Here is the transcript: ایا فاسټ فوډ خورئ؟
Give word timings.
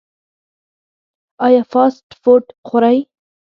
ایا 1.45 1.61
فاسټ 1.71 2.07
فوډ 2.21 2.43
خورئ؟ 2.67 2.97